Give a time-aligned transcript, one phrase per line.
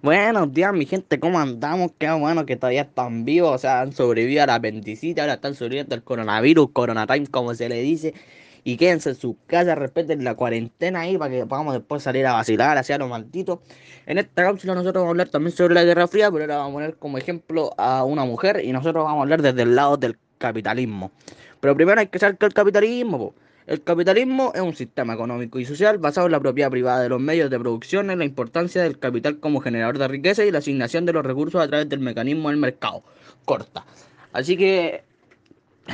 [0.00, 1.90] Buenos días, mi gente, ¿cómo andamos?
[1.98, 5.56] Qué bueno que todavía están vivos, o sea, han sobrevivido a la apendicitis, ahora están
[5.56, 8.14] sobreviviendo al coronavirus, coronatime, como se le dice.
[8.62, 12.34] Y quédense en sus casas, respeten la cuarentena ahí para que podamos después salir a
[12.34, 13.60] vacilar hacia lo maldito.
[14.06, 16.70] En esta cápsula nosotros vamos a hablar también sobre la Guerra Fría, pero ahora vamos
[16.70, 19.96] a poner como ejemplo a una mujer y nosotros vamos a hablar desde el lado
[19.96, 21.10] del capitalismo.
[21.58, 23.18] Pero primero hay que saber que el capitalismo...
[23.18, 23.34] Po,
[23.68, 27.20] el capitalismo es un sistema económico y social basado en la propiedad privada de los
[27.20, 31.04] medios de producción, en la importancia del capital como generador de riqueza y la asignación
[31.04, 33.02] de los recursos a través del mecanismo del mercado.
[33.44, 33.84] Corta.
[34.32, 35.04] Así que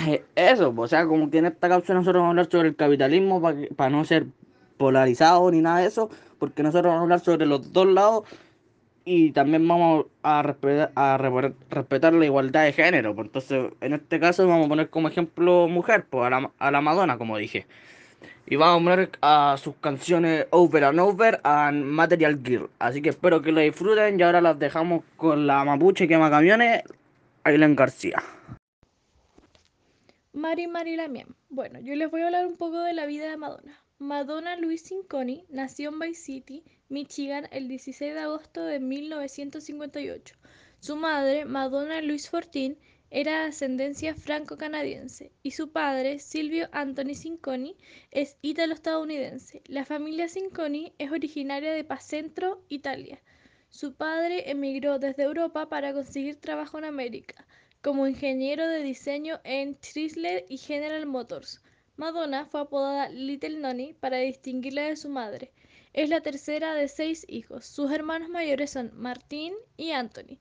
[0.06, 2.76] eh, eso, o sea, como que en esta causa nosotros vamos a hablar sobre el
[2.76, 3.42] capitalismo
[3.74, 4.26] para no ser
[4.76, 8.22] polarizado ni nada de eso, porque nosotros vamos a hablar sobre los dos lados
[9.04, 13.14] y también vamos a respetar, la igualdad de género.
[13.14, 16.70] Pues entonces, en este caso vamos a poner como ejemplo mujer, pues a la, a
[16.70, 17.66] la Madonna, como dije.
[18.46, 22.70] Y vamos a poner a sus canciones Over and Over and Material Girl.
[22.78, 26.30] Así que espero que lo disfruten y ahora las dejamos con la mapuche que quema
[26.30, 26.82] camiones,
[27.44, 28.22] Aileen García.
[30.32, 31.28] Mari Mari Lamien.
[31.48, 33.83] Bueno, yo les voy a hablar un poco de la vida de Madonna.
[34.04, 40.36] Madonna Louise Cinconi nació en Bay City, Michigan, el 16 de agosto de 1958.
[40.78, 42.76] Su madre, Madonna Louise Fortin,
[43.08, 47.78] era de ascendencia franco-canadiense y su padre, Silvio Anthony Cinconi,
[48.10, 49.62] es ítalo-estadounidense.
[49.68, 53.22] La familia Cinconi es originaria de Pacentro, Italia.
[53.70, 57.46] Su padre emigró desde Europa para conseguir trabajo en América,
[57.80, 61.62] como ingeniero de diseño en Chrysler y General Motors.
[61.96, 65.52] Madonna fue apodada Little Nonny para distinguirla de su madre.
[65.92, 67.66] Es la tercera de seis hijos.
[67.66, 70.38] Sus hermanos mayores son Martín y Anthony,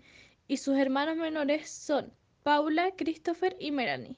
[0.47, 4.17] y sus hermanos menores son Paula, Christopher y Melanie.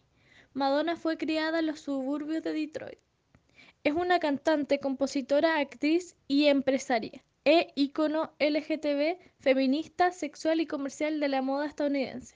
[0.54, 3.00] Madonna fue criada en los suburbios de Detroit.
[3.84, 7.22] Es una cantante, compositora, actriz y empresaria.
[7.44, 12.36] E ícono LGTB, feminista, sexual y comercial de la moda estadounidense.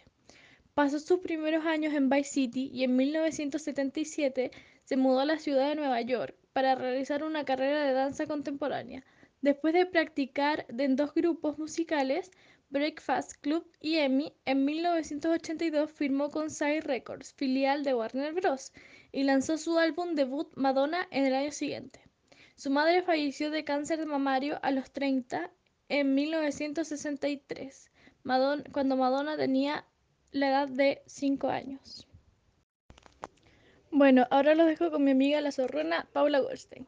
[0.80, 4.50] Pasó sus primeros años en Vice City y en 1977
[4.86, 9.04] se mudó a la ciudad de Nueva York para realizar una carrera de danza contemporánea.
[9.42, 12.32] Después de practicar en dos grupos musicales,
[12.70, 18.72] Breakfast Club y Emmy, en 1982 firmó con Side Records, filial de Warner Bros.,
[19.12, 22.00] y lanzó su álbum debut Madonna en el año siguiente.
[22.56, 25.52] Su madre falleció de cáncer de mamario a los 30
[25.90, 27.92] en 1963,
[28.72, 29.86] cuando Madonna tenía
[30.32, 32.08] la edad de 5 años.
[33.92, 36.88] Bueno, ahora los dejo con mi amiga la zorrona Paula Goldstein.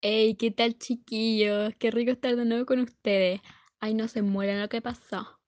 [0.00, 1.74] Hey, ¿qué tal chiquillos?
[1.78, 3.40] Qué rico estar de nuevo con ustedes.
[3.80, 5.40] Ay, no se mueren lo que pasó.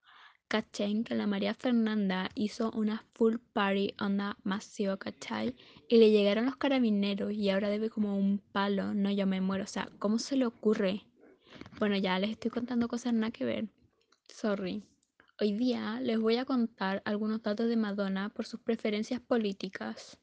[0.48, 5.56] Cachen que la María Fernanda hizo una full party onda masiva, ¿cachai?
[5.88, 8.94] Y le llegaron los carabineros y ahora debe como un palo.
[8.94, 9.64] No, yo me muero.
[9.64, 11.02] O sea, ¿cómo se le ocurre?
[11.78, 13.68] Bueno, ya les estoy contando cosas nada que ver.
[14.28, 14.84] Sorry.
[15.40, 20.16] Hoy día les voy a contar algunos datos de Madonna por sus preferencias políticas.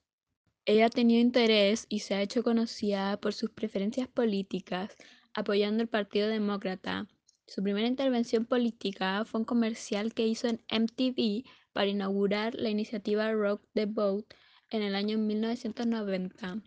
[0.63, 4.95] Ella ha tenido interés y se ha hecho conocida por sus preferencias políticas,
[5.33, 7.09] apoyando el Partido Demócrata.
[7.45, 13.33] Su primera intervención política fue un comercial que hizo en MTV para inaugurar la iniciativa
[13.33, 14.33] Rock the Vote
[14.69, 16.63] en el año 1990.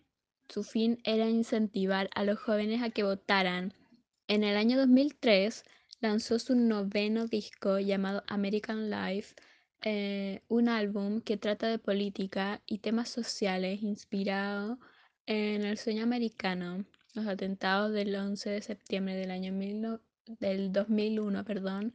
[0.50, 3.72] Su fin era incentivar a los jóvenes a que votaran.
[4.28, 5.64] En el año 2003
[6.04, 9.34] lanzó su noveno disco llamado American Life,
[9.80, 14.78] eh, un álbum que trata de política y temas sociales inspirado
[15.24, 16.84] en el sueño americano,
[17.14, 19.54] los atentados del 11 de septiembre del año
[20.40, 21.94] del 2001, perdón,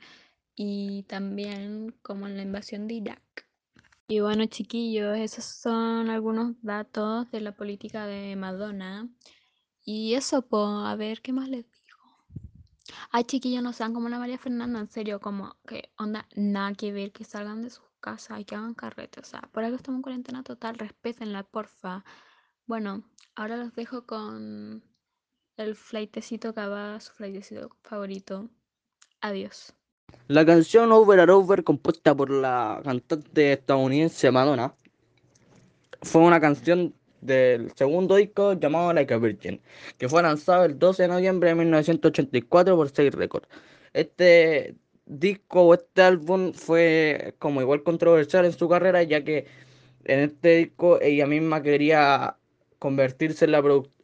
[0.56, 3.48] y también como en la invasión de Irak.
[4.08, 9.08] Y bueno, chiquillos, esos son algunos datos de la política de Madonna.
[9.84, 11.66] Y eso, pues, a ver, ¿qué más les
[13.12, 16.92] Ay, chiquillos, no sean como la María Fernanda, en serio, como que onda, nada que
[16.92, 19.20] ver, que salgan de sus casas y que hagan carrete.
[19.20, 22.04] O sea, por algo estamos en cuarentena total, respétenla, porfa.
[22.68, 23.04] Bueno,
[23.36, 24.84] ahora los dejo con
[25.58, 28.48] el flightecito que va, su flightecito favorito.
[29.22, 29.74] Adiós.
[30.28, 34.76] La canción Over and Over, compuesta por la cantante estadounidense Madonna,
[36.04, 39.62] fue una canción del segundo disco llamado Like a Virgin,
[39.98, 43.48] que fue lanzado el 12 de noviembre de 1984 por Sage Records.
[43.94, 44.76] Este
[45.06, 49.48] disco o este álbum fue como igual controversial en su carrera, ya que
[50.06, 52.38] en este disco ella misma quería
[52.80, 53.46] convertirse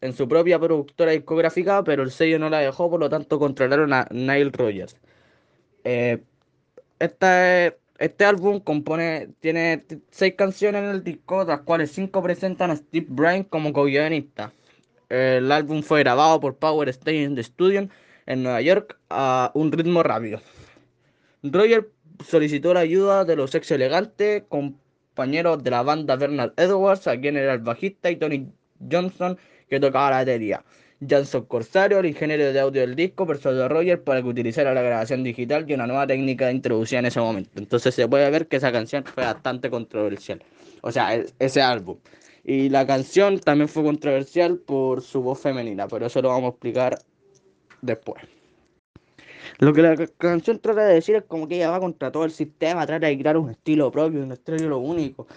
[0.02, 3.94] en, su propia productora discográfica, pero el sello no la dejó, por lo tanto contrataron
[3.94, 4.98] a Nile Rogers.
[5.86, 6.24] Eh,
[7.00, 12.22] esta es este álbum compone, tiene seis canciones en el disco, de las cuales cinco
[12.22, 14.54] presentan a Steve Bryan como co-guionista.
[15.10, 17.88] El álbum fue grabado por Power Station The Studio
[18.26, 20.42] en Nueva York a un ritmo rápido.
[21.44, 21.90] Roger
[22.26, 27.38] solicitó la ayuda de los ex elegantes compañeros de la banda Bernard Edwards, a quien
[27.38, 28.52] era el bajista, y Tony
[28.92, 29.38] Johnson,
[29.70, 30.64] que tocaba la batería.
[31.10, 34.82] Johnson Corsario, el ingeniero de audio del disco, persuadió a Roger para que utilizara la
[34.82, 37.52] grabación digital y una nueva técnica de introducción en ese momento.
[37.56, 40.42] Entonces se puede ver que esa canción fue bastante controversial.
[40.82, 41.98] O sea, ese álbum.
[42.44, 46.50] Y la canción también fue controversial por su voz femenina, pero eso lo vamos a
[46.50, 47.00] explicar
[47.82, 48.24] después.
[49.60, 52.32] Lo que la canción trata de decir es como que ella va contra todo el
[52.32, 55.28] sistema, trata de crear un estilo propio, un estilo único.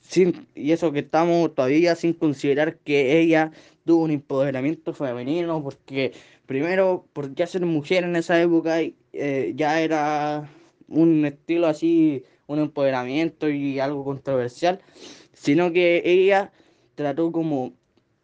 [0.00, 3.50] Sin, y eso que estamos todavía sin considerar que ella
[3.86, 6.12] tuvo un empoderamiento femenino, porque
[6.44, 10.50] primero, porque ser mujer en esa época eh, ya era
[10.88, 14.80] un estilo así, un empoderamiento y algo controversial,
[15.32, 16.52] sino que ella
[16.94, 17.72] trató como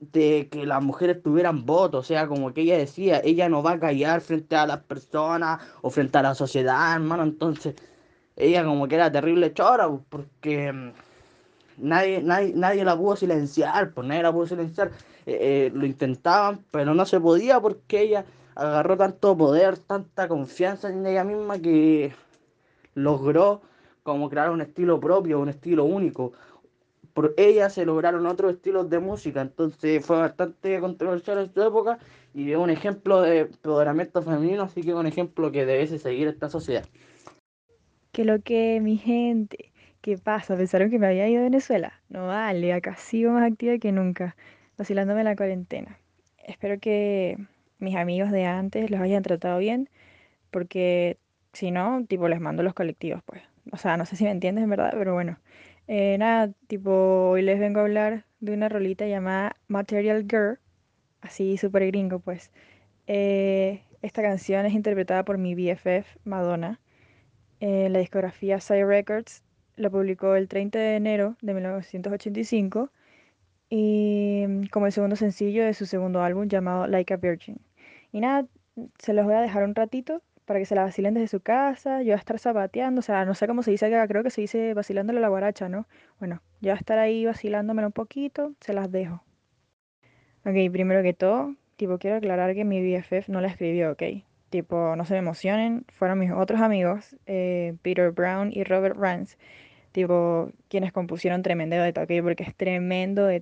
[0.00, 3.72] de que las mujeres tuvieran voto, o sea, como que ella decía, ella no va
[3.72, 7.76] a callar frente a las personas o frente a la sociedad, hermano, entonces
[8.36, 10.92] ella como que era terrible chora, porque mm,
[11.78, 14.90] nadie, nadie, nadie la pudo silenciar, pues nadie la pudo silenciar,
[15.26, 18.24] eh, eh, lo intentaban, pero no se podía porque ella
[18.54, 22.12] agarró tanto poder, tanta confianza en ella misma que
[22.94, 23.62] logró
[24.02, 26.32] como crear un estilo propio, un estilo único,
[27.14, 31.98] por ella se lograron otros estilos de música, entonces fue bastante controversial en su época
[32.34, 36.28] y es un ejemplo de empoderamiento femenino, así que es un ejemplo que debe seguir
[36.28, 36.84] esta sociedad.
[38.12, 39.71] Que lo que mi gente,
[40.02, 40.56] ¿qué pasa?
[40.56, 42.00] ¿Pensaron que me había ido a Venezuela?
[42.10, 44.36] No vale, acá sigo más activa que nunca,
[44.76, 45.98] vacilándome en la cuarentena.
[46.38, 47.38] Espero que
[47.78, 49.88] mis amigos de antes los hayan tratado bien,
[50.50, 51.18] porque
[51.52, 53.42] si no, tipo les mando los colectivos, pues.
[53.72, 55.38] O sea, no sé si me entiendes en verdad, pero bueno.
[55.88, 60.58] Eh, nada, tipo, hoy les vengo a hablar de una rolita llamada Material Girl,
[61.20, 62.50] así súper gringo, pues.
[63.06, 66.80] Eh, esta canción es interpretada por mi BFF, Madonna.
[67.60, 69.44] Eh, la discografía Side Records
[69.82, 72.90] la publicó el 30 de enero de 1985
[73.68, 77.58] y mm, como el segundo sencillo de su segundo álbum llamado Like a Virgin.
[78.12, 78.46] Y nada,
[78.98, 82.00] se los voy a dejar un ratito para que se la vacilen desde su casa,
[82.00, 84.30] yo voy a estar zapateando, o sea, no sé cómo se dice acá, creo que
[84.30, 85.86] se dice vacilándole la guaracha, ¿no?
[86.18, 89.22] Bueno, yo voy a estar ahí vacilándomelo un poquito, se las dejo.
[90.44, 94.02] Ok, primero que todo, tipo, quiero aclarar que mi BFF no la escribió, ok.
[94.50, 99.38] Tipo, no se me emocionen, fueron mis otros amigos, eh, Peter Brown y Robert Rance,
[99.92, 103.40] tipo, quienes compusieron tremendo de ok, porque es tremendo de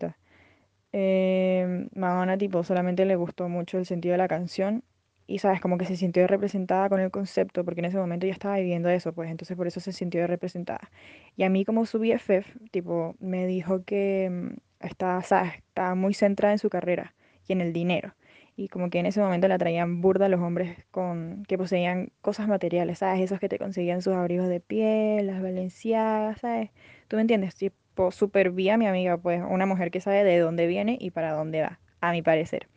[0.93, 4.83] Eh, Madonna, tipo, solamente le gustó mucho el sentido de la canción
[5.27, 8.33] y sabes, como que se sintió representada con el concepto, porque en ese momento ya
[8.33, 10.91] estaba viviendo eso, pues entonces por eso se sintió representada.
[11.37, 16.15] Y a mí como su BFF, tipo, me dijo que mm, estaba, sabes, estaba muy
[16.15, 17.15] centrada en su carrera
[17.47, 18.15] y en el dinero.
[18.57, 22.49] Y como que en ese momento la traían burda los hombres con que poseían cosas
[22.49, 23.21] materiales, ¿sabes?
[23.23, 26.71] Esos que te conseguían sus abrigos de piel, las valenciagas, ¿sabes?
[27.09, 27.55] ¿Tú me entiendes?
[27.55, 31.11] Tipo, súper vi a mi amiga, pues, una mujer que sabe de dónde viene y
[31.11, 32.69] para dónde va, a mi parecer.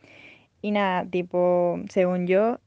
[0.62, 2.60] Y nada, tipo, según yo,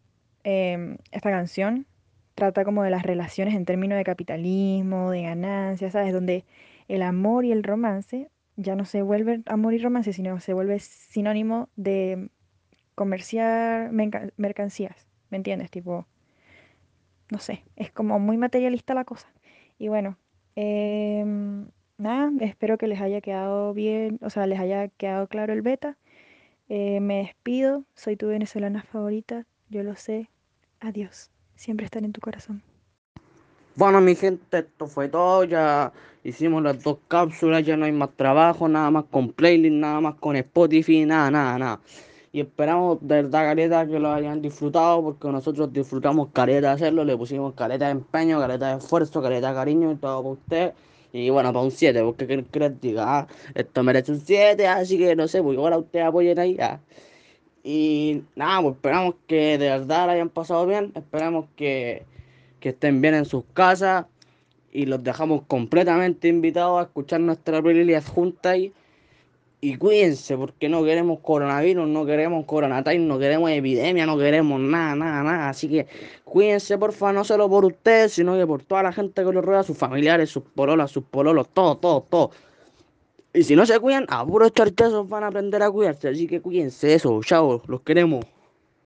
[0.44, 1.88] em, esta canción
[2.36, 6.13] trata como de las relaciones en términos de capitalismo, de ganancias, ¿sabes?
[6.13, 6.45] Donde
[6.88, 10.80] el amor y el romance ya no se vuelven amor y romance, sino se vuelve
[10.80, 12.30] sinónimo de
[12.97, 15.69] comerciar mercancías, ¿me entiendes?
[15.69, 16.07] Tipo,
[17.29, 19.31] no sé, es como muy materialista la cosa.
[19.77, 20.18] Y bueno,
[20.56, 21.68] em,
[21.99, 25.95] nada, espero que les haya quedado bien, o sea, les haya quedado claro el beta.
[26.69, 30.31] Eh, me despido, soy tu venezolana favorita, yo lo sé.
[30.80, 32.63] Adiós, siempre estar en tu corazón.
[33.75, 35.44] Bueno, mi gente, esto fue todo.
[35.44, 40.01] Ya hicimos las dos cápsulas, ya no hay más trabajo, nada más con playlist, nada
[40.01, 41.80] más con Spotify, nada, nada, nada.
[42.31, 47.04] Y esperamos de verdad, careta, que lo hayan disfrutado, porque nosotros disfrutamos careta de hacerlo,
[47.06, 50.74] le pusimos careta de empeño, careta de esfuerzo, careta de cariño y todo para usted.
[51.14, 54.98] Y bueno, para un 7, porque que les diga, ah, esto merece un 7, así
[54.98, 56.57] que no sé, pues igual a ustedes apoyen ahí.
[56.60, 56.80] Ah.
[57.64, 62.06] Y nada, pues esperamos que de verdad la hayan pasado bien, esperamos que,
[62.60, 64.06] que estén bien en sus casas
[64.72, 68.74] y los dejamos completamente invitados a escuchar nuestra playlist junta ahí.
[69.59, 74.95] Y cuídense, porque no queremos coronavirus, no queremos coronatime, no queremos epidemia, no queremos nada,
[74.95, 75.49] nada, nada.
[75.49, 75.87] Así que
[76.23, 79.64] cuídense, porfa, no solo por ustedes, sino que por toda la gente que los rodea,
[79.64, 82.31] sus familiares, sus pololas, sus pololos, todo, todo, todo.
[83.33, 86.09] Y si no se cuidan, a puros charchazos van a aprender a cuidarse.
[86.09, 88.26] Así que cuídense eso, chao, los queremos.